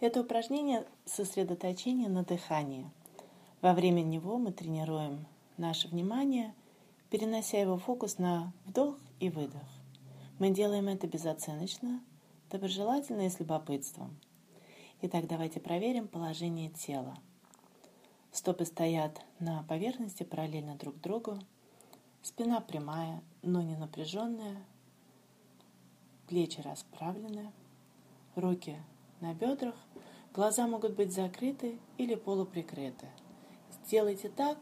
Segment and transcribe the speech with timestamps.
[0.00, 2.90] Это упражнение сосредоточения на дыхании.
[3.60, 5.26] Во время него мы тренируем
[5.58, 6.54] наше внимание,
[7.10, 9.68] перенося его фокус на вдох и выдох.
[10.38, 12.00] Мы делаем это безоценочно,
[12.50, 14.16] доброжелательно и с любопытством.
[15.02, 17.18] Итак, давайте проверим положение тела.
[18.32, 21.38] Стопы стоят на поверхности параллельно друг другу.
[22.22, 24.64] Спина прямая, но не напряженная.
[26.26, 27.52] Плечи расправлены.
[28.34, 28.78] Руки
[29.20, 29.74] на бедрах.
[30.34, 33.08] Глаза могут быть закрыты или полуприкрыты.
[33.72, 34.58] Сделайте так,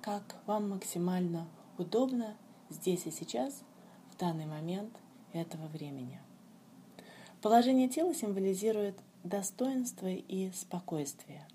[0.00, 1.48] как вам максимально
[1.78, 2.36] удобно
[2.70, 3.62] здесь и сейчас,
[4.10, 4.92] в данный момент
[5.32, 6.20] этого времени.
[7.40, 11.46] Положение тела символизирует достоинство и спокойствие.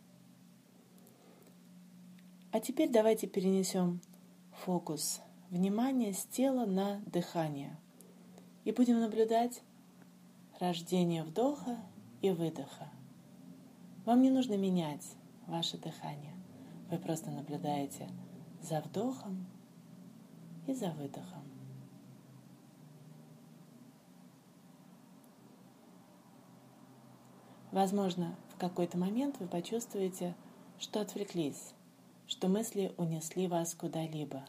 [2.52, 4.02] А теперь давайте перенесем
[4.64, 7.78] фокус внимания с тела на дыхание
[8.64, 9.62] и будем наблюдать
[10.60, 11.78] рождение вдоха
[12.22, 12.90] и выдоха.
[14.06, 15.06] Вам не нужно менять
[15.48, 16.34] ваше дыхание.
[16.90, 18.10] Вы просто наблюдаете
[18.62, 19.46] за вдохом
[20.66, 21.44] и за выдохом.
[27.72, 30.36] Возможно, в какой-то момент вы почувствуете,
[30.80, 31.74] что отвлеклись,
[32.26, 34.46] что мысли унесли вас куда-либо.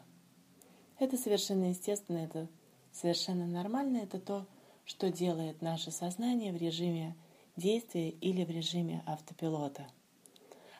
[0.99, 2.47] Это совершенно естественно, это
[2.91, 4.45] совершенно нормально, это то,
[4.85, 7.15] что делает наше сознание в режиме
[7.59, 9.87] действия или в режиме автопилота.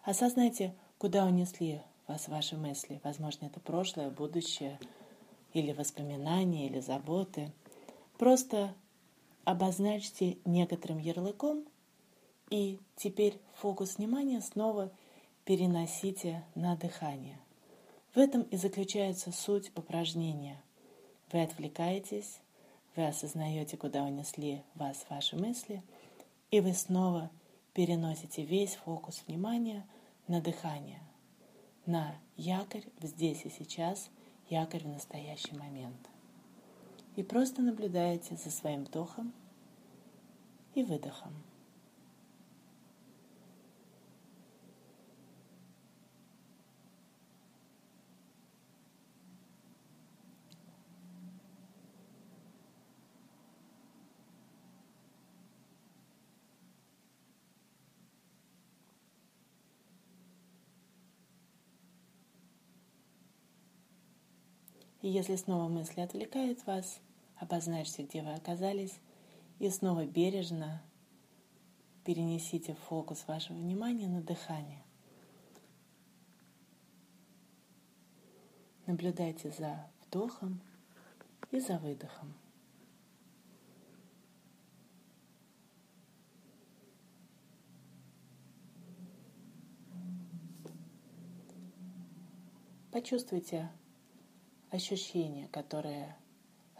[0.03, 2.99] Осознайте, Куда унесли вас ваши мысли?
[3.05, 4.77] Возможно, это прошлое, будущее,
[5.53, 7.53] или воспоминания, или заботы.
[8.17, 8.75] Просто
[9.45, 11.63] обозначьте некоторым ярлыком,
[12.49, 14.91] и теперь фокус внимания снова
[15.45, 17.39] переносите на дыхание.
[18.13, 20.61] В этом и заключается суть упражнения.
[21.31, 22.41] Вы отвлекаетесь,
[22.97, 25.81] вы осознаете, куда унесли вас ваши мысли,
[26.51, 27.29] и вы снова
[27.73, 29.87] переносите весь фокус внимания–
[30.29, 31.01] на дыхание,
[31.87, 34.11] на якорь здесь и сейчас,
[34.47, 36.07] якорь в настоящий момент.
[37.15, 39.33] И просто наблюдаете за своим вдохом
[40.75, 41.33] и выдохом.
[65.01, 66.99] И если снова мысли отвлекают вас,
[67.37, 68.99] обозначьте, где вы оказались,
[69.59, 70.81] и снова бережно
[72.03, 74.83] перенесите фокус вашего внимания на дыхание.
[78.87, 80.59] Наблюдайте за вдохом
[81.51, 82.33] и за выдохом.
[92.91, 93.69] Почувствуйте
[94.71, 96.15] ощущения, которые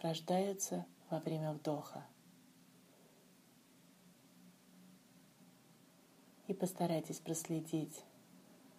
[0.02, 2.06] рождаются во время вдоха.
[6.48, 8.04] И постарайтесь проследить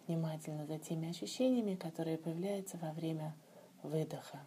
[0.07, 3.35] внимательно за теми ощущениями, которые появляются во время
[3.83, 4.39] выдоха.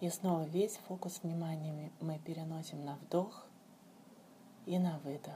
[0.00, 3.46] И снова весь фокус внимания мы переносим на вдох
[4.64, 5.34] и на выдох.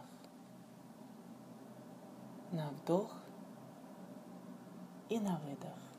[2.51, 3.11] На вдох
[5.11, 5.94] и на выдох.